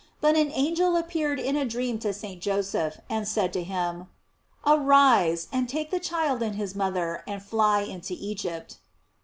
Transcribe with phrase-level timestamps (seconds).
[0.19, 2.41] But an angel appeared in a dream to St.
[2.41, 4.07] Joseph, and said to him:"
[4.65, 8.79] Arise, and take the child and his mother, and fly into Egypt."